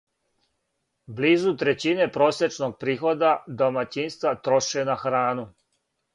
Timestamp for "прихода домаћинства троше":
2.85-4.89